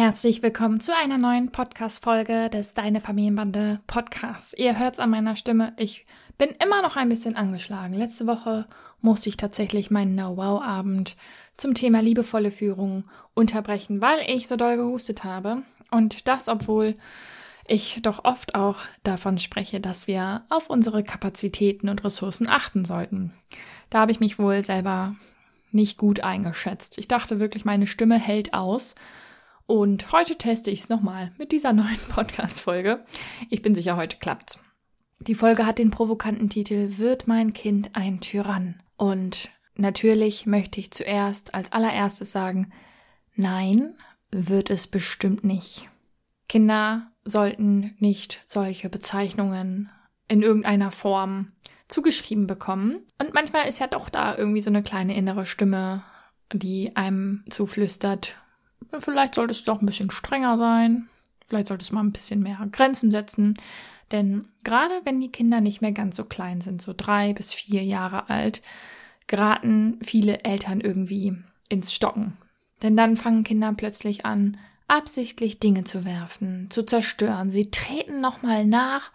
Herzlich 0.00 0.42
willkommen 0.42 0.80
zu 0.80 0.96
einer 0.96 1.18
neuen 1.18 1.52
Podcast-Folge 1.52 2.48
des 2.48 2.72
Deine 2.72 3.02
Familienbande 3.02 3.80
Podcasts. 3.86 4.54
Ihr 4.54 4.78
hört 4.78 4.94
es 4.94 4.98
an 4.98 5.10
meiner 5.10 5.36
Stimme. 5.36 5.74
Ich 5.76 6.06
bin 6.38 6.48
immer 6.64 6.80
noch 6.80 6.96
ein 6.96 7.10
bisschen 7.10 7.36
angeschlagen. 7.36 7.92
Letzte 7.92 8.26
Woche 8.26 8.66
musste 9.02 9.28
ich 9.28 9.36
tatsächlich 9.36 9.90
meinen 9.90 10.14
Know-Wow-Abend 10.14 11.16
zum 11.54 11.74
Thema 11.74 12.00
liebevolle 12.00 12.50
Führung 12.50 13.04
unterbrechen, 13.34 14.00
weil 14.00 14.20
ich 14.26 14.48
so 14.48 14.56
doll 14.56 14.78
gehustet 14.78 15.22
habe. 15.22 15.64
Und 15.90 16.26
das, 16.26 16.48
obwohl 16.48 16.96
ich 17.68 18.00
doch 18.00 18.24
oft 18.24 18.54
auch 18.54 18.78
davon 19.02 19.38
spreche, 19.38 19.80
dass 19.80 20.06
wir 20.06 20.44
auf 20.48 20.70
unsere 20.70 21.04
Kapazitäten 21.04 21.90
und 21.90 22.02
Ressourcen 22.04 22.48
achten 22.48 22.86
sollten. 22.86 23.34
Da 23.90 24.00
habe 24.00 24.12
ich 24.12 24.20
mich 24.20 24.38
wohl 24.38 24.64
selber 24.64 25.14
nicht 25.72 25.98
gut 25.98 26.20
eingeschätzt. 26.20 26.96
Ich 26.96 27.06
dachte 27.06 27.38
wirklich, 27.38 27.66
meine 27.66 27.86
Stimme 27.86 28.18
hält 28.18 28.54
aus 28.54 28.94
und 29.70 30.10
heute 30.10 30.34
teste 30.34 30.72
ich 30.72 30.80
es 30.80 30.88
nochmal 30.88 31.30
mit 31.38 31.52
dieser 31.52 31.72
neuen 31.72 32.00
Podcast-Folge. 32.08 33.04
Ich 33.50 33.62
bin 33.62 33.76
sicher, 33.76 33.96
heute 33.96 34.16
klappt's. 34.16 34.58
Die 35.20 35.36
Folge 35.36 35.64
hat 35.64 35.78
den 35.78 35.90
provokanten 35.90 36.50
Titel 36.50 36.98
Wird 36.98 37.28
mein 37.28 37.52
Kind 37.52 37.90
ein 37.92 38.20
Tyrann? 38.20 38.82
Und 38.96 39.48
natürlich 39.76 40.44
möchte 40.44 40.80
ich 40.80 40.90
zuerst 40.90 41.54
als 41.54 41.70
allererstes 41.70 42.32
sagen, 42.32 42.72
nein, 43.36 43.94
wird 44.32 44.70
es 44.70 44.88
bestimmt 44.88 45.44
nicht. 45.44 45.88
Kinder 46.48 47.12
sollten 47.22 47.94
nicht 48.00 48.42
solche 48.48 48.88
Bezeichnungen 48.88 49.88
in 50.26 50.42
irgendeiner 50.42 50.90
Form 50.90 51.52
zugeschrieben 51.86 52.48
bekommen. 52.48 53.06
Und 53.20 53.34
manchmal 53.34 53.68
ist 53.68 53.78
ja 53.78 53.86
doch 53.86 54.08
da 54.08 54.36
irgendwie 54.36 54.62
so 54.62 54.70
eine 54.70 54.82
kleine 54.82 55.14
innere 55.14 55.46
Stimme, 55.46 56.02
die 56.52 56.96
einem 56.96 57.44
zuflüstert, 57.48 58.34
Vielleicht 58.98 59.34
solltest 59.34 59.66
du 59.66 59.72
doch 59.72 59.80
ein 59.80 59.86
bisschen 59.86 60.10
strenger 60.10 60.58
sein. 60.58 61.08
Vielleicht 61.46 61.68
solltest 61.68 61.90
du 61.90 61.94
mal 61.94 62.02
ein 62.02 62.12
bisschen 62.12 62.42
mehr 62.42 62.58
Grenzen 62.70 63.10
setzen. 63.10 63.54
Denn 64.12 64.48
gerade 64.64 65.00
wenn 65.04 65.20
die 65.20 65.30
Kinder 65.30 65.60
nicht 65.60 65.80
mehr 65.80 65.92
ganz 65.92 66.16
so 66.16 66.24
klein 66.24 66.60
sind, 66.60 66.82
so 66.82 66.92
drei 66.96 67.32
bis 67.32 67.52
vier 67.52 67.84
Jahre 67.84 68.28
alt, 68.28 68.62
geraten 69.26 69.98
viele 70.02 70.44
Eltern 70.44 70.80
irgendwie 70.80 71.36
ins 71.68 71.94
Stocken. 71.94 72.36
Denn 72.82 72.96
dann 72.96 73.16
fangen 73.16 73.44
Kinder 73.44 73.72
plötzlich 73.72 74.24
an, 74.24 74.56
absichtlich 74.88 75.60
Dinge 75.60 75.84
zu 75.84 76.04
werfen, 76.04 76.68
zu 76.70 76.82
zerstören. 76.82 77.50
Sie 77.50 77.70
treten 77.70 78.20
nochmal 78.20 78.64
nach 78.64 79.12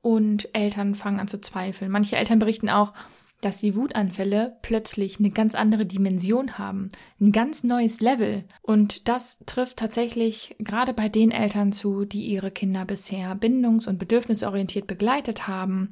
und 0.00 0.48
Eltern 0.54 0.94
fangen 0.94 1.20
an 1.20 1.28
zu 1.28 1.40
zweifeln. 1.40 1.90
Manche 1.90 2.16
Eltern 2.16 2.38
berichten 2.38 2.70
auch, 2.70 2.94
dass 3.40 3.60
die 3.60 3.74
Wutanfälle 3.74 4.56
plötzlich 4.62 5.18
eine 5.18 5.30
ganz 5.30 5.54
andere 5.54 5.86
Dimension 5.86 6.58
haben, 6.58 6.90
ein 7.20 7.32
ganz 7.32 7.64
neues 7.64 8.00
Level. 8.00 8.44
Und 8.62 9.08
das 9.08 9.38
trifft 9.46 9.78
tatsächlich 9.78 10.56
gerade 10.58 10.92
bei 10.92 11.08
den 11.08 11.30
Eltern 11.30 11.72
zu, 11.72 12.04
die 12.04 12.26
ihre 12.26 12.50
Kinder 12.50 12.84
bisher 12.84 13.34
bindungs- 13.34 13.88
und 13.88 13.98
bedürfnisorientiert 13.98 14.86
begleitet 14.86 15.48
haben 15.48 15.90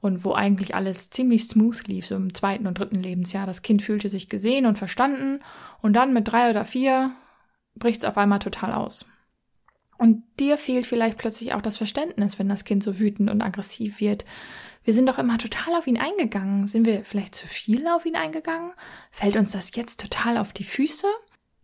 und 0.00 0.24
wo 0.24 0.32
eigentlich 0.32 0.74
alles 0.74 1.10
ziemlich 1.10 1.44
smooth 1.44 1.86
lief, 1.88 2.06
so 2.06 2.14
im 2.14 2.34
zweiten 2.34 2.66
und 2.66 2.78
dritten 2.78 3.00
Lebensjahr. 3.00 3.46
Das 3.46 3.62
Kind 3.62 3.82
fühlte 3.82 4.08
sich 4.08 4.28
gesehen 4.28 4.66
und 4.66 4.78
verstanden 4.78 5.40
und 5.82 5.94
dann 5.94 6.12
mit 6.12 6.28
drei 6.28 6.50
oder 6.50 6.64
vier 6.64 7.12
bricht 7.74 8.02
es 8.02 8.08
auf 8.08 8.16
einmal 8.16 8.38
total 8.38 8.72
aus. 8.72 9.06
Und 9.98 10.22
dir 10.38 10.56
fehlt 10.56 10.86
vielleicht 10.86 11.18
plötzlich 11.18 11.54
auch 11.54 11.60
das 11.60 11.76
Verständnis, 11.76 12.38
wenn 12.38 12.48
das 12.48 12.64
Kind 12.64 12.82
so 12.82 12.98
wütend 12.98 13.28
und 13.30 13.42
aggressiv 13.42 14.00
wird 14.00 14.24
wir 14.88 14.94
sind 14.94 15.06
doch 15.06 15.18
immer 15.18 15.36
total 15.36 15.74
auf 15.74 15.86
ihn 15.86 15.98
eingegangen. 15.98 16.66
Sind 16.66 16.86
wir 16.86 17.04
vielleicht 17.04 17.34
zu 17.34 17.46
viel 17.46 17.86
auf 17.88 18.06
ihn 18.06 18.16
eingegangen? 18.16 18.72
Fällt 19.10 19.36
uns 19.36 19.52
das 19.52 19.76
jetzt 19.76 20.00
total 20.00 20.38
auf 20.38 20.54
die 20.54 20.64
Füße? 20.64 21.06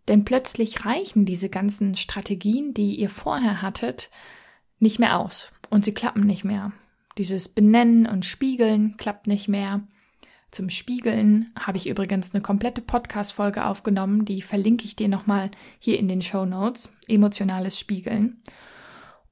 Denn 0.07 0.25
plötzlich 0.25 0.85
reichen 0.85 1.25
diese 1.25 1.49
ganzen 1.49 1.95
Strategien, 1.95 2.75
die 2.75 2.93
ihr 2.93 3.09
vorher 3.09 3.63
hattet, 3.63 4.11
nicht 4.77 4.99
mehr 4.99 5.17
aus. 5.17 5.51
Und 5.71 5.85
sie 5.85 5.93
klappen 5.95 6.21
nicht 6.21 6.43
mehr. 6.43 6.71
Dieses 7.17 7.47
Benennen 7.47 8.05
und 8.05 8.27
Spiegeln 8.27 8.95
klappt 8.97 9.25
nicht 9.25 9.47
mehr. 9.47 9.87
Zum 10.55 10.69
Spiegeln 10.69 11.51
habe 11.59 11.75
ich 11.75 11.85
übrigens 11.85 12.33
eine 12.33 12.41
komplette 12.41 12.79
Podcast-Folge 12.79 13.65
aufgenommen, 13.65 14.23
die 14.23 14.41
verlinke 14.41 14.85
ich 14.85 14.95
dir 14.95 15.09
nochmal 15.09 15.51
hier 15.79 15.99
in 15.99 16.07
den 16.07 16.21
Show 16.21 16.45
Notes. 16.45 16.93
Emotionales 17.09 17.77
Spiegeln. 17.77 18.41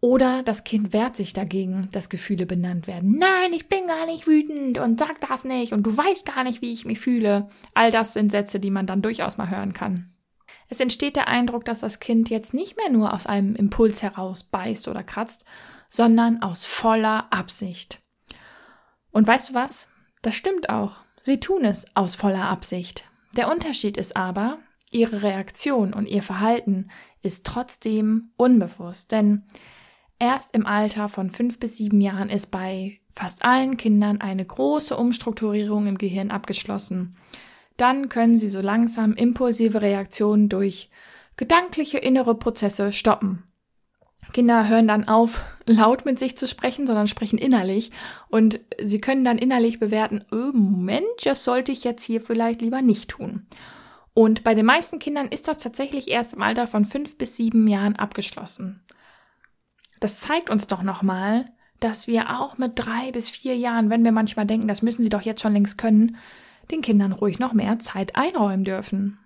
Oder 0.01 0.43
das 0.43 0.65
Kind 0.65 0.91
wehrt 0.91 1.15
sich 1.15 1.31
dagegen, 1.31 1.87
dass 1.93 2.09
Gefühle 2.09 2.45
benannt 2.45 2.87
werden. 2.87 3.19
Nein, 3.19 3.53
ich 3.53 3.69
bin 3.69 3.87
gar 3.87 4.05
nicht 4.05 4.27
wütend 4.27 4.79
und 4.79 4.99
sag 4.99 5.21
das 5.21 5.45
nicht 5.45 5.71
und 5.71 5.87
du 5.87 5.95
weißt 5.95 6.25
gar 6.25 6.43
nicht, 6.43 6.61
wie 6.61 6.73
ich 6.73 6.83
mich 6.83 6.99
fühle. 6.99 7.47
All 7.73 7.89
das 7.89 8.11
sind 8.11 8.29
Sätze, 8.29 8.59
die 8.59 8.69
man 8.69 8.85
dann 8.85 9.01
durchaus 9.01 9.37
mal 9.37 9.49
hören 9.49 9.71
kann. 9.71 10.11
Es 10.67 10.81
entsteht 10.81 11.15
der 11.15 11.29
Eindruck, 11.29 11.63
dass 11.63 11.79
das 11.79 12.01
Kind 12.01 12.29
jetzt 12.31 12.53
nicht 12.53 12.75
mehr 12.75 12.89
nur 12.89 13.13
aus 13.13 13.27
einem 13.27 13.55
Impuls 13.55 14.03
heraus 14.03 14.43
beißt 14.43 14.89
oder 14.89 15.03
kratzt, 15.03 15.45
sondern 15.89 16.41
aus 16.41 16.65
voller 16.65 17.31
Absicht. 17.31 18.01
Und 19.11 19.25
weißt 19.25 19.51
du 19.51 19.53
was? 19.53 19.87
Das 20.21 20.35
stimmt 20.35 20.67
auch. 20.67 20.97
Sie 21.23 21.39
tun 21.39 21.65
es 21.65 21.85
aus 21.95 22.13
voller 22.13 22.47
Absicht. 22.47 23.09
Der 23.35 23.51
Unterschied 23.51 23.97
ist 23.97 24.15
aber, 24.15 24.59
ihre 24.91 25.23
Reaktion 25.23 25.91
und 25.93 26.05
ihr 26.05 26.21
Verhalten 26.21 26.89
ist 27.23 27.45
trotzdem 27.45 28.29
unbewusst, 28.37 29.11
denn 29.11 29.43
Erst 30.23 30.53
im 30.55 30.65
Alter 30.65 31.09
von 31.09 31.31
fünf 31.31 31.59
bis 31.59 31.75
sieben 31.75 31.99
Jahren 31.99 32.29
ist 32.29 32.47
bei 32.47 33.01
fast 33.09 33.43
allen 33.43 33.75
Kindern 33.75 34.21
eine 34.21 34.45
große 34.45 34.95
Umstrukturierung 34.95 35.85
im 35.85 35.97
Gehirn 35.97 36.31
abgeschlossen. 36.31 37.17
Dann 37.75 38.07
können 38.07 38.37
sie 38.37 38.47
so 38.47 38.61
langsam 38.61 39.15
impulsive 39.15 39.81
Reaktionen 39.81 40.47
durch 40.47 40.89
gedankliche 41.35 41.97
innere 41.97 42.35
Prozesse 42.35 42.93
stoppen. 42.93 43.43
Kinder 44.33 44.67
hören 44.67 44.87
dann 44.87 45.07
auf, 45.07 45.43
laut 45.65 46.05
mit 46.05 46.19
sich 46.19 46.37
zu 46.37 46.47
sprechen, 46.47 46.85
sondern 46.87 47.07
sprechen 47.07 47.37
innerlich 47.37 47.91
und 48.29 48.59
sie 48.83 48.99
können 48.99 49.23
dann 49.23 49.37
innerlich 49.37 49.79
bewerten, 49.79 50.25
oh 50.31 50.51
Moment, 50.51 51.05
das 51.23 51.43
sollte 51.43 51.71
ich 51.71 51.83
jetzt 51.83 52.03
hier 52.03 52.21
vielleicht 52.21 52.61
lieber 52.61 52.81
nicht 52.81 53.09
tun. 53.09 53.47
Und 54.13 54.43
bei 54.43 54.53
den 54.53 54.65
meisten 54.65 54.99
Kindern 54.99 55.27
ist 55.27 55.47
das 55.47 55.57
tatsächlich 55.57 56.09
erst 56.09 56.33
im 56.33 56.41
Alter 56.41 56.67
von 56.67 56.85
fünf 56.85 57.17
bis 57.17 57.35
sieben 57.35 57.67
Jahren 57.67 57.95
abgeschlossen. 57.95 58.83
Das 59.99 60.19
zeigt 60.19 60.49
uns 60.49 60.67
doch 60.67 60.83
nochmal, 60.83 61.49
dass 61.79 62.07
wir 62.07 62.39
auch 62.39 62.57
mit 62.57 62.73
drei 62.75 63.11
bis 63.11 63.29
vier 63.29 63.55
Jahren, 63.55 63.89
wenn 63.89 64.03
wir 64.03 64.11
manchmal 64.11 64.45
denken, 64.45 64.67
das 64.67 64.81
müssen 64.81 65.03
sie 65.03 65.09
doch 65.09 65.21
jetzt 65.21 65.41
schon 65.41 65.53
längst 65.53 65.77
können, 65.77 66.17
den 66.71 66.81
Kindern 66.81 67.11
ruhig 67.11 67.39
noch 67.39 67.53
mehr 67.53 67.79
Zeit 67.79 68.15
einräumen 68.15 68.63
dürfen. 68.63 69.19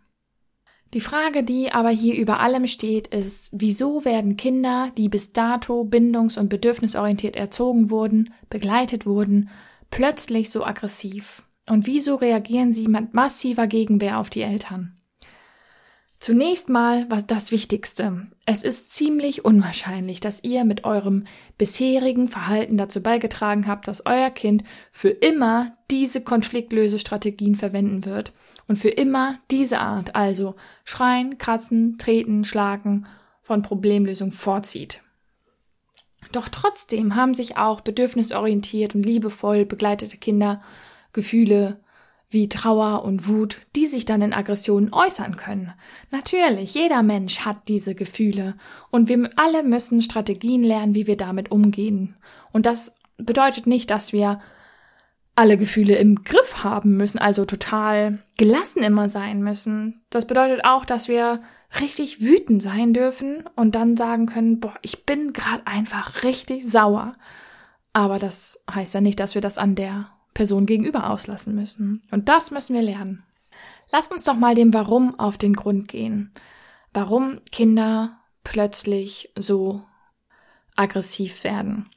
Die 0.93 1.01
Frage, 1.01 1.43
die 1.43 1.71
aber 1.71 1.89
hier 1.89 2.15
über 2.15 2.39
allem 2.39 2.65
steht, 2.65 3.07
ist, 3.07 3.49
wieso 3.53 4.05
werden 4.05 4.37
Kinder, 4.37 4.89
die 4.97 5.09
bis 5.09 5.33
dato 5.33 5.83
bindungs- 5.83 6.37
und 6.37 6.49
bedürfnisorientiert 6.49 7.35
erzogen 7.35 7.89
wurden, 7.89 8.33
begleitet 8.49 9.05
wurden, 9.05 9.49
plötzlich 9.91 10.49
so 10.49 10.63
aggressiv? 10.63 11.43
Und 11.69 11.85
wieso 11.85 12.15
reagieren 12.15 12.71
sie 12.71 12.87
mit 12.87 13.13
massiver 13.13 13.67
Gegenwehr 13.67 14.19
auf 14.19 14.29
die 14.29 14.41
Eltern? 14.41 14.93
Zunächst 16.19 16.67
mal 16.67 17.05
was 17.09 17.27
das 17.27 17.51
Wichtigste. 17.51 18.27
Es 18.45 18.63
ist 18.63 18.91
ziemlich 18.95 19.45
unwahrscheinlich, 19.45 20.19
dass 20.19 20.44
ihr 20.44 20.63
mit 20.63 20.83
eurem 20.83 21.25
bisherigen 21.59 22.27
Verhalten 22.27 22.77
dazu 22.77 23.03
beigetragen 23.03 23.67
habt, 23.67 23.88
dass 23.88 24.06
euer 24.06 24.31
Kind 24.31 24.63
für 24.91 25.09
immer 25.09 25.77
diese 25.91 26.21
Konfliktlösestrategien 26.21 27.56
verwenden 27.56 28.06
wird 28.06 28.33
und 28.67 28.77
für 28.77 28.89
immer 28.89 29.39
diese 29.51 29.79
Art, 29.79 30.15
also 30.15 30.55
schreien, 30.83 31.37
kratzen, 31.37 31.97
treten, 31.97 32.43
schlagen, 32.43 33.07
von 33.41 33.61
Problemlösung 33.61 34.31
vorzieht. 34.33 35.01
Doch 36.33 36.49
trotzdem 36.49 37.15
haben 37.15 37.33
sich 37.33 37.57
auch 37.57 37.81
bedürfnisorientiert 37.81 38.93
und 38.95 39.05
liebevoll 39.05 39.65
begleitete 39.65 40.17
Kinder 40.17 40.61
Gefühle 41.13 41.79
wie 42.29 42.49
Trauer 42.49 43.03
und 43.05 43.27
Wut, 43.27 43.61
die 43.75 43.85
sich 43.85 44.03
dann 44.03 44.21
in 44.21 44.33
Aggressionen 44.33 44.91
äußern 44.91 45.37
können. 45.37 45.71
Natürlich, 46.11 46.73
jeder 46.73 47.01
Mensch 47.01 47.39
hat 47.39 47.69
diese 47.69 47.95
Gefühle 47.95 48.55
und 48.91 49.07
wir 49.07 49.29
alle 49.37 49.63
müssen 49.63 50.01
Strategien 50.01 50.63
lernen, 50.63 50.93
wie 50.93 51.07
wir 51.07 51.15
damit 51.15 51.51
umgehen. 51.51 52.17
Und 52.51 52.65
das 52.65 52.97
bedeutet 53.17 53.65
nicht, 53.65 53.89
dass 53.89 54.11
wir 54.11 54.41
alle 55.38 55.57
Gefühle 55.57 55.95
im 55.95 56.24
Griff 56.24 56.63
haben 56.63 56.98
müssen, 56.98 57.19
also 57.19 57.45
total 57.45 58.19
gelassen 58.38 58.81
immer 58.81 59.07
sein 59.07 59.42
müssen. 59.44 60.01
Das 60.10 60.25
bedeutet 60.25 60.66
auch, 60.66 60.84
dass 60.84 61.07
wir 61.07 61.42
richtig 61.80 62.22
wütend 62.22 62.63
sein 62.63 62.92
dürfen 62.94 63.44
und 63.56 63.75
dann 63.75 63.95
sagen 63.95 64.25
können, 64.25 64.60
boah, 64.60 64.74
ich 64.81 65.06
bin 65.06 65.34
gerade 65.34 65.66
einfach 65.68 66.24
richtig 66.24 66.68
sauer. 66.68 67.13
Aber 67.94 68.18
das 68.18 68.63
heißt 68.74 68.95
ja 68.95 69.01
nicht, 69.01 69.19
dass 69.19 69.36
wir 69.36 69.42
das 69.42 69.60
an 69.60 69.75
der 69.75 70.10
Person 70.34 70.66
gegenüber 70.66 71.10
auslassen 71.12 71.54
müssen. 71.54 72.01
Und 72.10 72.30
das 72.30 72.50
müssen 72.50 72.75
wir 72.75 72.81
lernen. 72.81 73.24
Lass 73.92 74.07
uns 74.07 74.24
doch 74.24 74.36
mal 74.36 74.56
dem 74.56 74.74
Warum 74.74 75.19
auf 75.19 75.38
den 75.38 75.54
Grund 75.54 75.88
gehen. 75.88 76.34
Warum 76.94 77.42
Kinder 77.51 78.19
plötzlich 78.44 79.31
so 79.38 79.84
aggressiv 80.75 81.44
werden. 81.44 81.89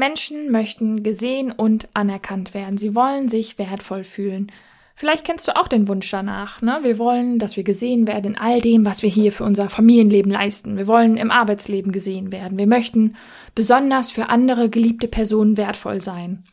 Menschen 0.00 0.50
möchten 0.50 1.04
gesehen 1.04 1.52
und 1.52 1.88
anerkannt 1.94 2.54
werden. 2.54 2.78
Sie 2.78 2.96
wollen 2.96 3.28
sich 3.28 3.58
wertvoll 3.58 4.02
fühlen. 4.02 4.50
Vielleicht 4.96 5.24
kennst 5.24 5.46
du 5.46 5.56
auch 5.56 5.68
den 5.68 5.88
Wunsch 5.88 6.10
danach. 6.10 6.60
Ne? 6.60 6.80
Wir 6.82 6.98
wollen, 6.98 7.38
dass 7.38 7.56
wir 7.56 7.64
gesehen 7.64 8.06
werden 8.06 8.32
in 8.32 8.38
all 8.38 8.60
dem, 8.60 8.84
was 8.84 9.02
wir 9.02 9.08
hier 9.08 9.30
für 9.30 9.44
unser 9.44 9.68
Familienleben 9.68 10.32
leisten. 10.32 10.76
Wir 10.76 10.86
wollen 10.86 11.16
im 11.16 11.30
Arbeitsleben 11.30 11.92
gesehen 11.92 12.32
werden. 12.32 12.58
Wir 12.58 12.66
möchten 12.66 13.14
besonders 13.54 14.10
für 14.10 14.28
andere 14.28 14.68
geliebte 14.68 15.06
Personen 15.06 15.56
wertvoll 15.56 16.00
sein. 16.00 16.44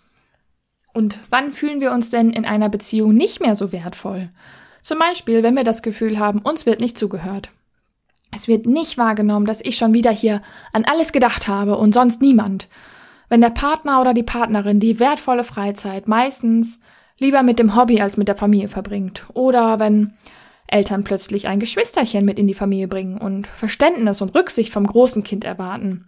Und 0.94 1.18
wann 1.30 1.52
fühlen 1.52 1.82
wir 1.82 1.92
uns 1.92 2.10
denn 2.10 2.32
in 2.32 2.46
einer 2.46 2.70
Beziehung 2.70 3.14
nicht 3.14 3.42
mehr 3.42 3.56
so 3.56 3.72
wertvoll? 3.72 4.30
Zum 4.82 5.00
Beispiel, 5.00 5.44
wenn 5.44 5.56
wir 5.56 5.64
das 5.64 5.82
Gefühl 5.82 6.20
haben, 6.20 6.40
uns 6.40 6.66
wird 6.66 6.80
nicht 6.80 6.98
zugehört. 6.98 7.52
Es 8.36 8.48
wird 8.48 8.66
nicht 8.66 8.98
wahrgenommen, 8.98 9.46
dass 9.46 9.62
ich 9.62 9.78
schon 9.78 9.94
wieder 9.94 10.12
hier 10.12 10.42
an 10.74 10.86
alles 10.86 11.12
gedacht 11.12 11.48
habe 11.48 11.78
und 11.78 11.94
sonst 11.94 12.22
niemand. 12.22 12.68
Wenn 13.30 13.42
der 13.42 13.50
Partner 13.50 14.02
oder 14.02 14.14
die 14.14 14.24
Partnerin 14.24 14.80
die 14.80 15.00
wertvolle 15.00 15.44
Freizeit 15.44 16.08
meistens 16.08 16.80
lieber 17.20 17.44
mit 17.44 17.60
dem 17.60 17.76
Hobby 17.76 18.02
als 18.02 18.18
mit 18.18 18.28
der 18.28 18.36
Familie 18.36 18.68
verbringt. 18.68 19.26
Oder 19.34 19.80
wenn 19.80 20.14
Eltern 20.68 21.04
plötzlich 21.04 21.48
ein 21.48 21.60
Geschwisterchen 21.60 22.26
mit 22.26 22.40
in 22.40 22.48
die 22.48 22.54
Familie 22.54 22.88
bringen 22.88 23.18
und 23.18 23.48
Verständnis 23.48 24.22
und 24.22 24.36
Rücksicht 24.36 24.72
vom 24.72 24.86
großen 24.86 25.24
Kind 25.24 25.46
erwarten. 25.46 26.08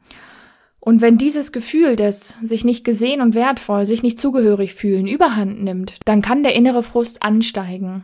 Und 0.81 1.01
wenn 1.01 1.17
dieses 1.17 1.51
Gefühl 1.51 1.95
des 1.95 2.37
sich 2.41 2.63
nicht 2.63 2.85
gesehen 2.85 3.21
und 3.21 3.35
wertvoll, 3.35 3.85
sich 3.85 4.01
nicht 4.01 4.19
zugehörig 4.19 4.73
fühlen 4.73 5.07
überhand 5.07 5.61
nimmt, 5.63 5.95
dann 6.05 6.21
kann 6.21 6.43
der 6.43 6.55
innere 6.55 6.83
Frust 6.83 7.21
ansteigen. 7.21 8.03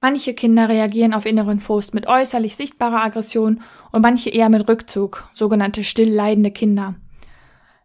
Manche 0.00 0.34
Kinder 0.34 0.68
reagieren 0.68 1.14
auf 1.14 1.24
inneren 1.24 1.60
Frust 1.60 1.94
mit 1.94 2.06
äußerlich 2.06 2.56
sichtbarer 2.56 3.02
Aggression 3.02 3.60
und 3.92 4.02
manche 4.02 4.30
eher 4.30 4.48
mit 4.48 4.68
Rückzug, 4.68 5.28
sogenannte 5.34 5.84
still 5.84 6.12
leidende 6.12 6.50
Kinder. 6.50 6.96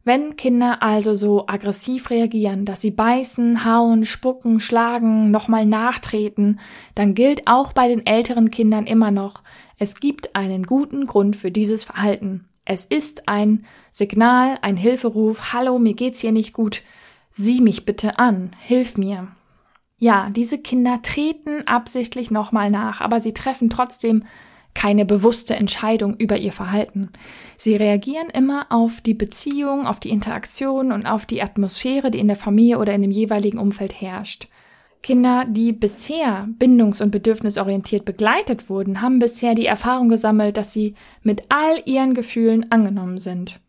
Wenn 0.04 0.36
Kinder 0.36 0.82
also 0.82 1.16
so 1.16 1.46
aggressiv 1.48 2.10
reagieren, 2.10 2.66
dass 2.66 2.82
sie 2.82 2.90
beißen, 2.90 3.66
hauen, 3.66 4.06
spucken, 4.06 4.60
schlagen, 4.60 5.30
nochmal 5.30 5.66
nachtreten, 5.66 6.60
dann 6.96 7.14
gilt 7.14 7.46
auch 7.46 7.74
bei 7.74 7.88
den 7.88 8.06
älteren 8.06 8.50
Kindern 8.50 8.88
immer 8.88 9.12
noch, 9.12 9.44
es 9.78 10.00
gibt 10.00 10.36
einen 10.36 10.64
guten 10.64 11.06
Grund 11.06 11.36
für 11.36 11.52
dieses 11.52 11.84
Verhalten. 11.84 12.46
Es 12.66 12.86
ist 12.86 13.28
ein 13.28 13.66
Signal, 13.92 14.58
ein 14.62 14.78
Hilferuf, 14.78 15.54
hallo, 15.54 15.78
mir 15.78 15.94
geht's 15.94 16.22
hier 16.22 16.32
nicht 16.32 16.54
gut, 16.54 16.82
sieh 17.32 17.62
mich 17.62 17.86
bitte 17.86 18.18
an, 18.18 18.52
hilf 18.60 18.98
mir. 18.98 19.28
Ja, 19.98 20.32
diese 20.32 20.58
Kinder 20.58 21.02
treten 21.04 21.68
absichtlich 21.68 22.32
nochmal 22.32 22.72
nach, 22.72 23.02
aber 23.02 23.22
sie 23.22 23.34
treffen 23.34 23.70
trotzdem 23.70 24.24
keine 24.74 25.06
bewusste 25.06 25.56
Entscheidung 25.56 26.16
über 26.18 26.38
ihr 26.38 26.52
Verhalten. 26.52 27.10
Sie 27.58 27.76
reagieren 27.76 28.30
immer 28.30 28.68
auf 28.70 29.02
die 29.02 29.14
Beziehung, 29.14 29.86
auf 29.88 30.00
die 30.00 30.10
Interaktion 30.10 30.92
und 30.92 31.06
auf 31.06 31.26
die 31.26 31.42
Atmosphäre, 31.42 32.12
die 32.12 32.20
in 32.20 32.28
der 32.28 32.38
Familie 32.38 32.80
oder 32.80 32.94
in 32.94 33.02
dem 33.02 33.12
jeweiligen 33.12 33.58
Umfeld 33.58 34.00
herrscht. 34.00 34.48
Kinder, 35.02 35.46
die 35.48 35.74
bisher 35.74 36.48
bindungs- 36.60 37.02
und 37.02 37.12
bedürfnisorientiert 37.12 38.06
begleitet 38.06 38.70
wurden, 38.70 39.02
haben 39.02 39.20
bisher 39.20 39.56
die 39.56 39.66
Erfahrung 39.66 40.10
gesammelt, 40.10 40.58
dass 40.58 40.74
sie 40.74 40.96
mit 41.24 41.44
all 41.50 41.82
ihren 41.86 42.14
Gefühlen 42.14 42.72
angenommen 42.72 43.18
sind. 43.18 43.60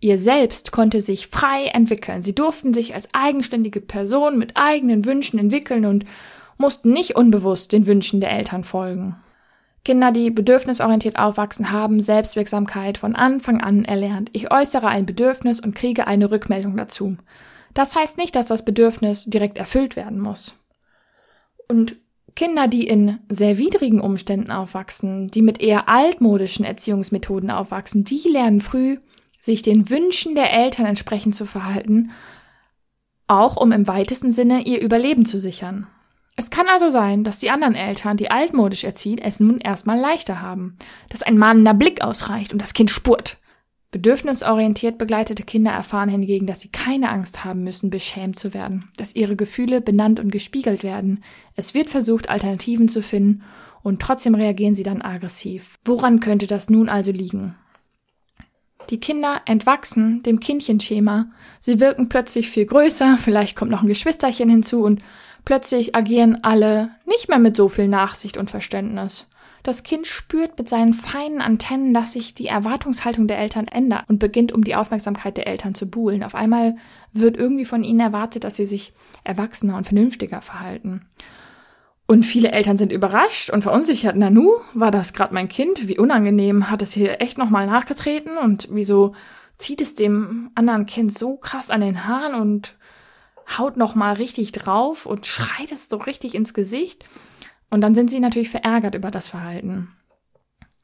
Ihr 0.00 0.18
Selbst 0.18 0.72
konnte 0.72 1.00
sich 1.00 1.28
frei 1.28 1.66
entwickeln. 1.72 2.20
Sie 2.20 2.34
durften 2.34 2.74
sich 2.74 2.94
als 2.94 3.08
eigenständige 3.14 3.80
Person 3.80 4.38
mit 4.38 4.52
eigenen 4.54 5.06
Wünschen 5.06 5.38
entwickeln 5.38 5.86
und 5.86 6.04
mussten 6.58 6.92
nicht 6.92 7.16
unbewusst 7.16 7.72
den 7.72 7.86
Wünschen 7.86 8.20
der 8.20 8.30
Eltern 8.30 8.62
folgen. 8.62 9.16
Kinder, 9.86 10.10
die 10.10 10.30
bedürfnisorientiert 10.30 11.16
aufwachsen, 11.16 11.70
haben 11.70 12.00
Selbstwirksamkeit 12.00 12.98
von 12.98 13.14
Anfang 13.14 13.60
an 13.60 13.84
erlernt. 13.84 14.30
Ich 14.32 14.50
äußere 14.50 14.88
ein 14.88 15.06
Bedürfnis 15.06 15.60
und 15.60 15.76
kriege 15.76 16.08
eine 16.08 16.32
Rückmeldung 16.32 16.76
dazu. 16.76 17.16
Das 17.72 17.94
heißt 17.94 18.18
nicht, 18.18 18.34
dass 18.34 18.46
das 18.46 18.64
Bedürfnis 18.64 19.26
direkt 19.26 19.58
erfüllt 19.58 19.94
werden 19.94 20.18
muss. 20.18 20.54
Und 21.68 21.98
Kinder, 22.34 22.66
die 22.66 22.88
in 22.88 23.20
sehr 23.28 23.58
widrigen 23.58 24.00
Umständen 24.00 24.50
aufwachsen, 24.50 25.30
die 25.30 25.40
mit 25.40 25.62
eher 25.62 25.88
altmodischen 25.88 26.64
Erziehungsmethoden 26.64 27.52
aufwachsen, 27.52 28.02
die 28.02 28.28
lernen 28.28 28.62
früh, 28.62 28.98
sich 29.38 29.62
den 29.62 29.88
Wünschen 29.88 30.34
der 30.34 30.52
Eltern 30.52 30.86
entsprechend 30.86 31.36
zu 31.36 31.46
verhalten, 31.46 32.10
auch 33.28 33.56
um 33.56 33.70
im 33.70 33.86
weitesten 33.86 34.32
Sinne 34.32 34.62
ihr 34.62 34.80
Überleben 34.80 35.26
zu 35.26 35.38
sichern. 35.38 35.86
Es 36.36 36.50
kann 36.50 36.68
also 36.68 36.90
sein, 36.90 37.24
dass 37.24 37.38
die 37.38 37.50
anderen 37.50 37.74
Eltern, 37.74 38.18
die 38.18 38.30
altmodisch 38.30 38.84
erziehen, 38.84 39.18
es 39.18 39.40
nun 39.40 39.58
erstmal 39.58 39.98
leichter 39.98 40.42
haben, 40.42 40.76
dass 41.08 41.22
ein 41.22 41.38
mahnender 41.38 41.72
Blick 41.72 42.02
ausreicht 42.02 42.52
und 42.52 42.60
das 42.60 42.74
Kind 42.74 42.90
spurt. 42.90 43.38
Bedürfnisorientiert 43.90 44.98
begleitete 44.98 45.44
Kinder 45.44 45.70
erfahren 45.70 46.10
hingegen, 46.10 46.46
dass 46.46 46.60
sie 46.60 46.68
keine 46.68 47.08
Angst 47.08 47.46
haben 47.46 47.64
müssen, 47.64 47.88
beschämt 47.88 48.38
zu 48.38 48.52
werden, 48.52 48.90
dass 48.98 49.14
ihre 49.14 49.36
Gefühle 49.36 49.80
benannt 49.80 50.20
und 50.20 50.30
gespiegelt 50.30 50.82
werden. 50.82 51.24
Es 51.54 51.72
wird 51.72 51.88
versucht, 51.88 52.28
Alternativen 52.28 52.88
zu 52.88 53.02
finden 53.02 53.42
und 53.82 54.02
trotzdem 54.02 54.34
reagieren 54.34 54.74
sie 54.74 54.82
dann 54.82 55.00
aggressiv. 55.00 55.76
Woran 55.86 56.20
könnte 56.20 56.46
das 56.46 56.68
nun 56.68 56.90
also 56.90 57.12
liegen? 57.12 57.54
Die 58.90 59.00
Kinder 59.00 59.40
entwachsen 59.46 60.22
dem 60.22 60.40
Kindchenschema. 60.40 61.30
Sie 61.60 61.80
wirken 61.80 62.08
plötzlich 62.08 62.50
viel 62.50 62.66
größer, 62.66 63.16
vielleicht 63.16 63.56
kommt 63.56 63.70
noch 63.70 63.82
ein 63.82 63.88
Geschwisterchen 63.88 64.50
hinzu 64.50 64.82
und 64.82 65.00
Plötzlich 65.46 65.94
agieren 65.94 66.40
alle 66.42 66.90
nicht 67.06 67.28
mehr 67.28 67.38
mit 67.38 67.56
so 67.56 67.68
viel 67.68 67.86
Nachsicht 67.86 68.36
und 68.36 68.50
Verständnis. 68.50 69.28
Das 69.62 69.84
Kind 69.84 70.08
spürt 70.08 70.58
mit 70.58 70.68
seinen 70.68 70.92
feinen 70.92 71.40
Antennen, 71.40 71.94
dass 71.94 72.12
sich 72.12 72.34
die 72.34 72.48
Erwartungshaltung 72.48 73.28
der 73.28 73.38
Eltern 73.38 73.68
ändert 73.68 74.04
und 74.08 74.18
beginnt 74.18 74.50
um 74.50 74.64
die 74.64 74.74
Aufmerksamkeit 74.74 75.36
der 75.36 75.46
Eltern 75.46 75.76
zu 75.76 75.88
buhlen. 75.88 76.24
Auf 76.24 76.34
einmal 76.34 76.76
wird 77.12 77.36
irgendwie 77.36 77.64
von 77.64 77.84
ihnen 77.84 78.00
erwartet, 78.00 78.42
dass 78.42 78.56
sie 78.56 78.66
sich 78.66 78.92
erwachsener 79.22 79.76
und 79.76 79.86
vernünftiger 79.86 80.42
verhalten. 80.42 81.06
Und 82.06 82.24
viele 82.24 82.50
Eltern 82.50 82.76
sind 82.76 82.90
überrascht 82.90 83.50
und 83.50 83.62
verunsichert. 83.62 84.16
Nanu, 84.16 84.50
war 84.74 84.90
das 84.90 85.12
gerade 85.12 85.34
mein 85.34 85.48
Kind? 85.48 85.86
Wie 85.86 85.98
unangenehm. 85.98 86.70
Hat 86.70 86.82
es 86.82 86.92
hier 86.92 87.20
echt 87.20 87.38
nochmal 87.38 87.66
nachgetreten? 87.66 88.36
Und 88.36 88.68
wieso 88.72 89.14
zieht 89.58 89.80
es 89.80 89.94
dem 89.94 90.50
anderen 90.56 90.86
Kind 90.86 91.16
so 91.16 91.36
krass 91.36 91.70
an 91.70 91.80
den 91.80 92.04
Haaren 92.04 92.34
und 92.34 92.76
haut 93.58 93.76
noch 93.76 93.94
mal 93.94 94.14
richtig 94.14 94.52
drauf 94.52 95.06
und 95.06 95.26
schreit 95.26 95.72
es 95.72 95.88
so 95.88 95.96
richtig 95.96 96.34
ins 96.34 96.54
Gesicht. 96.54 97.04
Und 97.70 97.80
dann 97.80 97.94
sind 97.94 98.10
sie 98.10 98.20
natürlich 98.20 98.50
verärgert 98.50 98.94
über 98.94 99.10
das 99.10 99.28
Verhalten. 99.28 99.88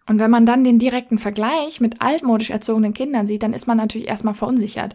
Und 0.07 0.19
wenn 0.19 0.31
man 0.31 0.47
dann 0.47 0.65
den 0.65 0.79
direkten 0.79 1.19
Vergleich 1.19 1.81
mit 1.81 2.03
altmodisch 2.03 2.51
erzogenen 2.51 2.95
Kindern 2.95 3.27
sieht, 3.27 3.43
dann 3.43 3.53
ist 3.53 3.67
man 3.67 3.77
natürlich 3.77 4.09
erstmal 4.09 4.35
verunsichert. 4.35 4.95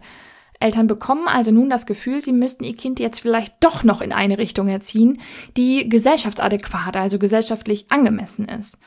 Eltern 0.60 0.86
bekommen 0.86 1.28
also 1.28 1.50
nun 1.50 1.70
das 1.70 1.86
Gefühl, 1.86 2.20
sie 2.20 2.32
müssten 2.32 2.64
ihr 2.64 2.74
Kind 2.74 3.00
jetzt 3.00 3.20
vielleicht 3.20 3.54
doch 3.60 3.84
noch 3.84 4.00
in 4.00 4.12
eine 4.12 4.38
Richtung 4.38 4.68
erziehen, 4.68 5.20
die 5.56 5.88
gesellschaftsadäquat, 5.88 6.96
also 6.96 7.18
gesellschaftlich 7.18 7.90
angemessen 7.90 8.46
ist. 8.46 8.78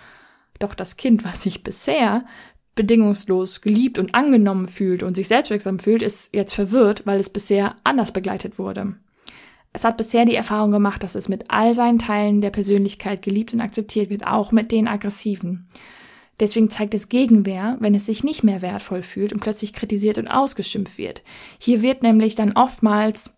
Doch 0.60 0.76
das 0.76 0.98
Kind, 0.98 1.24
was 1.24 1.42
sich 1.42 1.64
bisher 1.64 2.26
bedingungslos 2.76 3.62
geliebt 3.62 4.00
und 4.00 4.16
angenommen 4.16 4.68
fühlt 4.68 5.04
und 5.04 5.16
sich 5.16 5.28
selbstwirksam 5.28 5.80
fühlt, 5.80 6.04
ist 6.04 6.34
jetzt 6.34 6.54
verwirrt, 6.54 7.06
weil 7.06 7.20
es 7.20 7.30
bisher 7.30 7.76
anders 7.84 8.12
begleitet 8.12 8.58
wurde. 8.58 8.96
Es 9.74 9.86
hat 9.86 9.98
bisher 9.98 10.26
die 10.26 10.36
Erfahrung 10.36 10.72
gemacht, 10.72 11.04
dass 11.04 11.16
es 11.16 11.30
mit 11.30 11.46
all 11.50 11.74
seinen 11.74 12.00
Teilen 12.00 12.42
der 12.42 12.50
Persönlichkeit 12.50 13.22
geliebt 13.22 13.54
und 13.54 13.62
akzeptiert 13.62 14.10
wird, 14.10 14.28
auch 14.28 14.52
mit 14.52 14.72
den 14.72 14.88
Aggressiven. 14.88 15.68
Deswegen 16.40 16.70
zeigt 16.70 16.94
es 16.94 17.08
Gegenwehr, 17.08 17.78
wenn 17.80 17.94
es 17.94 18.06
sich 18.06 18.24
nicht 18.24 18.44
mehr 18.44 18.62
wertvoll 18.62 19.04
fühlt 19.04 19.32
und 19.32 19.42
plötzlich 19.42 19.74
kritisiert 19.74 20.18
und 20.18 20.28
ausgeschimpft 20.28 20.98
wird. 20.98 21.24
Hier 21.60 21.82
wird 21.82 22.04
nämlich 22.04 22.36
dann 22.36 22.54
oftmals, 22.54 23.38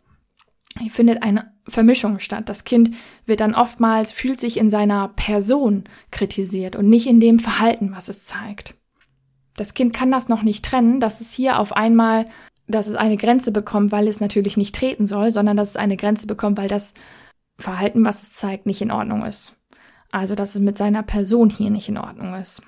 hier 0.79 0.91
findet 0.91 1.21
eine 1.21 1.51
Vermischung 1.67 2.19
statt. 2.19 2.49
Das 2.49 2.63
Kind 2.63 2.95
wird 3.25 3.41
dann 3.41 3.55
oftmals, 3.55 4.11
fühlt 4.11 4.39
sich 4.39 4.57
in 4.57 4.69
seiner 4.69 5.09
Person 5.09 5.83
kritisiert 6.11 6.75
und 6.75 6.89
nicht 6.89 7.05
in 7.05 7.19
dem 7.19 7.39
Verhalten, 7.39 7.91
was 7.91 8.07
es 8.07 8.25
zeigt. 8.25 8.75
Das 9.55 9.74
Kind 9.74 9.93
kann 9.93 10.12
das 10.12 10.29
noch 10.29 10.41
nicht 10.41 10.65
trennen, 10.65 11.00
dass 11.00 11.22
es 11.22 11.31
hier 11.31 11.60
auf 11.60 11.74
einmal, 11.74 12.27
dass 12.67 12.88
es 12.88 12.95
eine 12.95 13.17
Grenze 13.17 13.51
bekommt, 13.51 13.91
weil 13.91 14.07
es 14.07 14.19
natürlich 14.19 14.57
nicht 14.57 14.75
treten 14.75 15.05
soll, 15.05 15.31
sondern 15.31 15.57
dass 15.57 15.69
es 15.69 15.75
eine 15.75 15.98
Grenze 15.98 16.27
bekommt, 16.27 16.57
weil 16.57 16.67
das 16.67 16.93
Verhalten, 17.57 18.03
was 18.03 18.24
es 18.24 18.33
zeigt, 18.33 18.65
nicht 18.65 18.81
in 18.81 18.91
Ordnung 18.91 19.24
ist. 19.25 19.55
Also, 20.12 20.36
dass 20.36 20.55
es 20.55 20.62
mit 20.62 20.77
seiner 20.77 21.03
Person 21.03 21.50
hier 21.50 21.69
nicht 21.69 21.89
in 21.89 21.98
Ordnung 21.98 22.36
ist. 22.36 22.62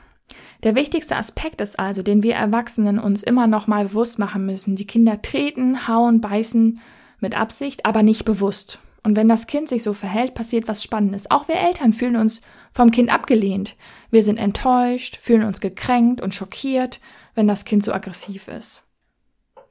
Der 0.64 0.76
wichtigste 0.76 1.16
Aspekt 1.16 1.62
ist 1.62 1.78
also, 1.78 2.02
den 2.02 2.24
wir 2.24 2.34
Erwachsenen 2.34 3.00
uns 3.00 3.22
immer 3.22 3.48
noch 3.48 3.68
mal 3.68 3.86
bewusst 3.86 4.18
machen 4.18 4.46
müssen. 4.46 4.76
Die 4.76 4.88
Kinder 4.88 5.22
treten, 5.22 5.88
hauen, 5.88 6.22
beißen 6.22 6.80
mit 7.20 7.36
Absicht, 7.36 7.86
aber 7.86 8.04
nicht 8.04 8.26
bewusst. 8.26 8.80
Und 9.06 9.16
wenn 9.16 9.30
das 9.30 9.46
Kind 9.46 9.70
sich 9.70 9.84
so 9.84 9.94
verhält, 9.94 10.34
passiert 10.34 10.68
was 10.68 10.82
Spannendes. 10.82 11.30
Auch 11.30 11.48
wir 11.48 11.58
Eltern 11.58 11.94
fühlen 11.94 12.16
uns 12.16 12.42
vom 12.74 12.90
Kind 12.90 13.14
abgelehnt. 13.14 13.76
Wir 14.10 14.24
sind 14.24 14.38
enttäuscht, 14.38 15.20
fühlen 15.22 15.44
uns 15.44 15.62
gekränkt 15.62 16.22
und 16.22 16.34
schockiert, 16.34 17.00
wenn 17.36 17.48
das 17.48 17.66
Kind 17.66 17.84
so 17.84 17.94
aggressiv 17.94 18.48
ist. 18.48 18.82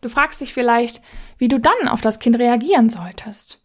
Du 0.03 0.09
fragst 0.09 0.41
dich 0.41 0.55
vielleicht, 0.55 1.03
wie 1.37 1.49
du 1.49 1.59
dann 1.59 1.89
auf 1.89 2.01
das 2.01 2.21
Kind 2.21 2.39
reagieren 2.39 2.89
solltest. 2.89 3.61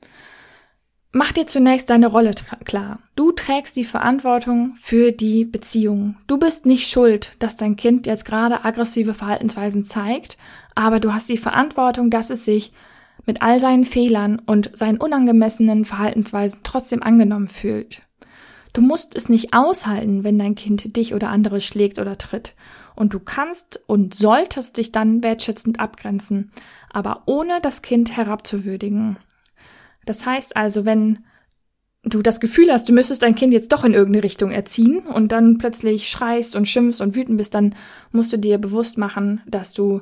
Mach 1.11 1.33
dir 1.33 1.45
zunächst 1.45 1.91
deine 1.91 2.07
Rolle 2.07 2.33
klar. 2.65 2.97
Du 3.15 3.31
trägst 3.31 3.75
die 3.75 3.85
Verantwortung 3.85 4.75
für 4.75 5.11
die 5.11 5.45
Beziehung. 5.45 6.15
Du 6.25 6.39
bist 6.39 6.65
nicht 6.65 6.89
schuld, 6.89 7.35
dass 7.37 7.57
dein 7.57 7.75
Kind 7.75 8.07
jetzt 8.07 8.25
gerade 8.25 8.65
aggressive 8.65 9.13
Verhaltensweisen 9.13 9.83
zeigt, 9.85 10.35
aber 10.73 10.99
du 10.99 11.13
hast 11.13 11.29
die 11.29 11.37
Verantwortung, 11.37 12.09
dass 12.09 12.31
es 12.31 12.43
sich 12.43 12.71
mit 13.29 13.43
all 13.43 13.59
seinen 13.59 13.85
Fehlern 13.85 14.41
und 14.43 14.71
seinen 14.73 14.97
unangemessenen 14.97 15.85
Verhaltensweisen 15.85 16.61
trotzdem 16.63 17.03
angenommen 17.03 17.47
fühlt. 17.47 18.01
Du 18.73 18.81
musst 18.81 19.15
es 19.15 19.29
nicht 19.29 19.53
aushalten, 19.53 20.23
wenn 20.23 20.39
dein 20.39 20.55
Kind 20.55 20.97
dich 20.97 21.13
oder 21.13 21.29
andere 21.29 21.61
schlägt 21.61 21.99
oder 21.99 22.17
tritt. 22.17 22.55
Und 22.95 23.13
du 23.13 23.19
kannst 23.19 23.81
und 23.85 24.15
solltest 24.15 24.77
dich 24.77 24.91
dann 24.91 25.21
wertschätzend 25.21 25.79
abgrenzen, 25.79 26.51
aber 26.89 27.21
ohne 27.27 27.59
das 27.61 27.83
Kind 27.83 28.17
herabzuwürdigen. 28.17 29.19
Das 30.07 30.25
heißt 30.25 30.57
also, 30.57 30.85
wenn 30.85 31.23
du 32.01 32.23
das 32.23 32.39
Gefühl 32.39 32.71
hast, 32.71 32.89
du 32.89 32.93
müsstest 32.93 33.21
dein 33.21 33.35
Kind 33.35 33.53
jetzt 33.53 33.71
doch 33.71 33.83
in 33.83 33.93
irgendeine 33.93 34.23
Richtung 34.23 34.49
erziehen 34.49 35.05
und 35.05 35.31
dann 35.31 35.59
plötzlich 35.59 36.09
schreist 36.09 36.55
und 36.55 36.67
schimpfst 36.67 36.99
und 36.99 37.13
wütend 37.13 37.37
bist, 37.37 37.53
dann 37.53 37.75
musst 38.11 38.33
du 38.33 38.37
dir 38.37 38.57
bewusst 38.57 38.97
machen, 38.97 39.41
dass 39.45 39.73
du 39.73 40.01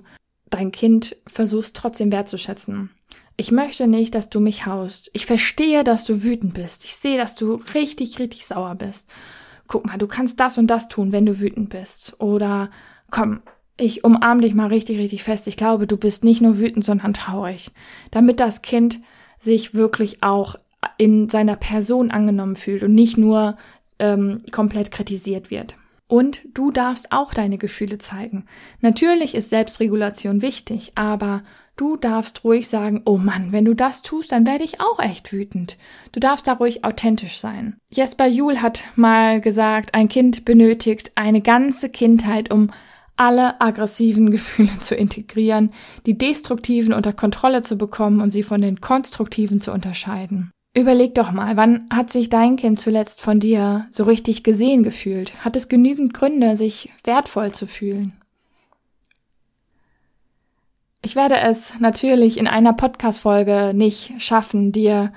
dein 0.49 0.71
Kind 0.71 1.17
versuchst 1.27 1.75
trotzdem 1.75 2.09
wertzuschätzen. 2.13 2.91
Ich 3.39 3.51
möchte 3.51 3.87
nicht, 3.87 4.15
dass 4.15 4.29
du 4.29 4.39
mich 4.39 4.65
haust. 4.65 5.11
Ich 5.13 5.27
verstehe, 5.27 5.83
dass 5.83 6.05
du 6.05 6.23
wütend 6.23 6.55
bist. 6.55 6.83
Ich 6.85 6.95
sehe, 6.95 7.19
dass 7.19 7.35
du 7.35 7.61
richtig, 7.75 8.17
richtig 8.17 8.47
sauer 8.47 8.73
bist. 8.73 9.09
Guck 9.67 9.85
mal, 9.85 9.97
du 9.97 10.07
kannst 10.07 10.39
das 10.39 10.57
und 10.57 10.67
das 10.67 10.89
tun, 10.89 11.11
wenn 11.11 11.27
du 11.27 11.39
wütend 11.39 11.69
bist. 11.69 12.19
Oder 12.19 12.71
komm, 13.11 13.41
ich 13.77 14.03
umarm 14.03 14.41
dich 14.41 14.55
mal 14.55 14.67
richtig, 14.67 14.97
richtig 14.97 15.23
fest. 15.23 15.45
Ich 15.45 15.55
glaube, 15.55 15.85
du 15.85 15.97
bist 15.97 16.23
nicht 16.23 16.41
nur 16.41 16.57
wütend, 16.57 16.83
sondern 16.83 17.13
traurig. 17.13 17.69
Damit 18.09 18.39
das 18.39 18.63
Kind 18.63 18.99
sich 19.37 19.75
wirklich 19.75 20.23
auch 20.23 20.55
in 20.97 21.29
seiner 21.29 21.55
Person 21.55 22.09
angenommen 22.09 22.55
fühlt 22.55 22.81
und 22.81 22.95
nicht 22.95 23.17
nur 23.17 23.55
ähm, 23.99 24.39
komplett 24.51 24.89
kritisiert 24.89 25.51
wird. 25.51 25.75
Und 26.07 26.41
du 26.53 26.71
darfst 26.71 27.11
auch 27.11 27.33
deine 27.33 27.59
Gefühle 27.59 27.99
zeigen. 27.99 28.45
Natürlich 28.81 29.35
ist 29.35 29.49
Selbstregulation 29.49 30.41
wichtig, 30.41 30.93
aber 30.95 31.43
du 31.77 31.95
darfst 31.95 32.43
ruhig 32.43 32.67
sagen, 32.67 33.03
oh 33.05 33.17
Mann, 33.17 33.51
wenn 33.51 33.65
du 33.65 33.73
das 33.73 34.01
tust, 34.01 34.31
dann 34.31 34.45
werde 34.45 34.63
ich 34.63 34.81
auch 34.81 34.99
echt 34.99 35.31
wütend. 35.31 35.77
Du 36.11 36.19
darfst 36.19 36.47
da 36.47 36.53
ruhig 36.53 36.83
authentisch 36.83 37.39
sein. 37.39 37.77
Jesper 37.89 38.27
Juhl 38.27 38.61
hat 38.61 38.83
mal 38.95 39.39
gesagt, 39.39 39.93
ein 39.93 40.09
Kind 40.09 40.43
benötigt 40.43 41.11
eine 41.15 41.41
ganze 41.41 41.89
Kindheit, 41.89 42.51
um 42.51 42.71
alle 43.15 43.61
aggressiven 43.61 44.31
Gefühle 44.31 44.79
zu 44.79 44.95
integrieren, 44.95 45.71
die 46.05 46.17
destruktiven 46.17 46.93
unter 46.93 47.13
Kontrolle 47.13 47.61
zu 47.61 47.77
bekommen 47.77 48.21
und 48.21 48.29
sie 48.29 48.43
von 48.43 48.61
den 48.61 48.81
konstruktiven 48.81 49.61
zu 49.61 49.71
unterscheiden. 49.71 50.51
Überleg 50.75 51.15
doch 51.15 51.31
mal, 51.31 51.57
wann 51.57 51.85
hat 51.91 52.11
sich 52.11 52.29
dein 52.29 52.55
Kind 52.55 52.79
zuletzt 52.79 53.21
von 53.21 53.39
dir 53.39 53.87
so 53.89 54.03
richtig 54.03 54.43
gesehen 54.43 54.83
gefühlt? 54.83 55.43
Hat 55.43 55.55
es 55.55 55.69
genügend 55.69 56.13
Gründe, 56.13 56.55
sich 56.55 56.91
wertvoll 57.03 57.51
zu 57.51 57.65
fühlen? 57.65 58.13
Ich 61.01 61.15
werde 61.15 61.37
es 61.37 61.79
natürlich 61.79 62.37
in 62.37 62.47
einer 62.47 62.73
Podcast-Folge 62.73 63.71
nicht 63.73 64.13
schaffen, 64.21 64.71
dir 64.71 65.11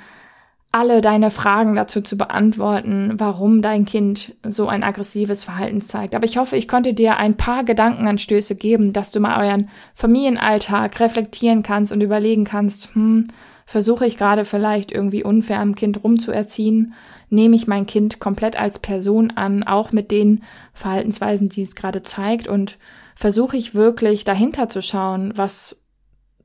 alle 0.72 1.00
deine 1.00 1.32
Fragen 1.32 1.74
dazu 1.74 2.00
zu 2.00 2.16
beantworten, 2.16 3.14
warum 3.16 3.60
dein 3.60 3.86
Kind 3.86 4.36
so 4.44 4.68
ein 4.68 4.84
aggressives 4.84 5.42
Verhalten 5.42 5.80
zeigt. 5.80 6.14
Aber 6.14 6.24
ich 6.24 6.38
hoffe, 6.38 6.56
ich 6.56 6.68
konnte 6.68 6.94
dir 6.94 7.16
ein 7.16 7.36
paar 7.36 7.64
Gedankenanstöße 7.64 8.54
geben, 8.54 8.92
dass 8.92 9.10
du 9.10 9.18
mal 9.18 9.44
euren 9.44 9.68
Familienalltag 9.94 11.00
reflektieren 11.00 11.64
kannst 11.64 11.90
und 11.90 12.02
überlegen 12.02 12.44
kannst, 12.44 12.94
hm, 12.94 13.28
versuche 13.66 14.06
ich 14.06 14.16
gerade 14.16 14.44
vielleicht 14.44 14.92
irgendwie 14.92 15.24
unfair 15.24 15.58
am 15.58 15.74
Kind 15.74 16.04
rumzuerziehen? 16.04 16.94
Nehme 17.30 17.56
ich 17.56 17.66
mein 17.66 17.86
Kind 17.86 18.20
komplett 18.20 18.56
als 18.56 18.78
Person 18.78 19.32
an, 19.32 19.64
auch 19.64 19.90
mit 19.90 20.12
den 20.12 20.42
Verhaltensweisen, 20.72 21.48
die 21.48 21.62
es 21.62 21.74
gerade 21.74 22.02
zeigt 22.02 22.46
und 22.46 22.78
versuche 23.20 23.58
ich 23.58 23.74
wirklich 23.74 24.24
dahinter 24.24 24.70
zu 24.70 24.80
schauen, 24.80 25.36
was 25.36 25.78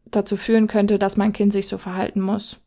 dazu 0.03 0.36
führen 0.36 0.67
könnte, 0.67 1.00
dass 1.00 1.15
mein 1.15 1.32
Kind 1.32 1.53
sich 1.53 1.70
so 1.70 1.77
verhalten 1.77 2.20
muss. 2.20 2.60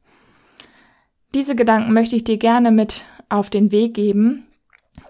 Diese 1.34 1.54
Gedanken 1.54 1.92
möchte 1.92 2.16
ich 2.16 2.24
dir 2.24 2.38
gerne 2.38 2.70
mit 2.70 3.04
auf 3.28 3.50
den 3.50 3.70
Weg 3.70 3.92
geben. 3.92 4.46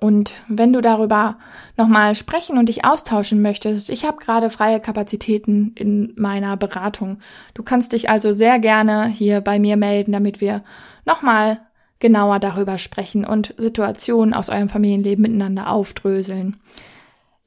Und 0.00 0.33
wenn 0.49 0.73
du 0.73 0.81
darüber 0.81 1.38
nochmal 1.76 2.17
sprechen 2.17 2.59
und 2.59 2.69
dich 2.69 2.85
austauschen 2.85 3.40
möchtest, 3.40 3.88
ich 3.88 4.05
habe 4.05 4.19
gerade 4.19 4.50
freie 4.50 4.81
Kapazitäten 4.81 5.75
in 5.76 6.12
meiner 6.17 6.57
Beratung. 6.57 7.21
Du 7.55 7.62
kannst 7.62 7.93
dich 7.93 8.11
also 8.11 8.33
sehr 8.33 8.59
gerne 8.59 9.07
hier 9.07 9.40
bei 9.40 9.61
mir 9.61 9.76
melden, 9.76 10.11
damit 10.11 10.40
wir 10.40 10.64
nochmal 11.07 11.61
genauer 12.00 12.40
darüber 12.40 12.78
sprechen 12.78 13.25
und 13.25 13.55
Situationen 13.59 14.35
aus 14.35 14.49
eurem 14.49 14.69
Familienleben 14.69 15.23
miteinander 15.23 15.71
aufdröseln. 15.71 16.57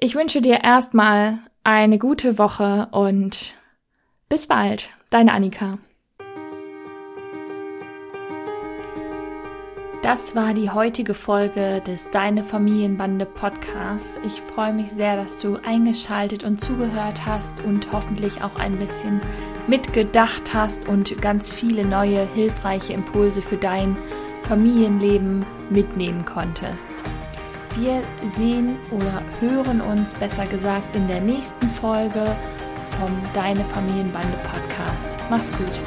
Ich 0.04 0.16
wünsche 0.16 0.42
dir 0.42 0.64
erstmal 0.64 1.38
eine 1.64 2.00
gute 2.00 2.40
Woche 2.40 2.88
und 2.90 3.54
bis 4.30 4.48
bald. 4.48 4.90
Deine 5.12 5.32
Annika. 5.32 5.78
Das 10.02 10.36
war 10.36 10.56
die 10.56 10.72
heutige 10.72 11.14
Folge 11.14 11.82
des 11.86 12.10
Deine 12.10 12.44
Familienbande 12.44 13.28
Podcasts. 13.28 14.20
Ich 14.26 14.42
freue 14.42 14.74
mich 14.74 14.90
sehr, 14.90 15.18
dass 15.18 15.40
du 15.40 15.58
eingeschaltet 15.64 16.46
und 16.46 16.60
zugehört 16.60 17.28
hast 17.28 17.64
und 17.64 17.92
hoffentlich 17.92 18.44
auch 18.44 18.56
ein 18.56 18.80
bisschen 18.80 19.22
mitgedacht 19.68 20.52
hast 20.52 20.90
und 20.90 21.22
ganz 21.22 21.54
viele 21.54 21.86
neue 21.86 22.26
hilfreiche 22.34 22.94
Impulse 22.94 23.44
für 23.44 23.58
dein 23.58 23.96
Familienleben 24.48 25.46
mitnehmen 25.70 26.26
konntest. 26.26 27.04
Wir 27.76 28.04
sehen 28.28 28.78
oder 28.92 29.22
hören 29.40 29.80
uns 29.80 30.14
besser 30.14 30.46
gesagt 30.46 30.96
in 30.96 31.08
der 31.08 31.22
nächsten 31.22 31.70
Folge 31.70 32.24
vom 33.00 33.12
Deine 33.34 33.64
Familienbande 33.66 34.38
Podcast. 34.44 35.18
Mach's 35.30 35.52
gut. 35.54 35.80